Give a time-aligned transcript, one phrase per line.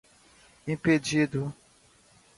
[0.73, 1.53] impedido